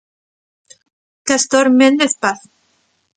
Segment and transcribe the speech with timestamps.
[1.27, 2.39] Castor Méndez Paz.